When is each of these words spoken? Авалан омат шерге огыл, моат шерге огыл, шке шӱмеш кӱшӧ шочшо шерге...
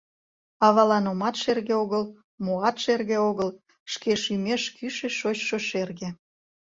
Авалан 0.65 1.05
омат 1.11 1.35
шерге 1.43 1.75
огыл, 1.83 2.03
моат 2.45 2.75
шерге 2.83 3.17
огыл, 3.29 3.49
шке 3.91 4.11
шӱмеш 4.23 4.63
кӱшӧ 4.77 5.07
шочшо 5.19 5.57
шерге... 5.69 6.09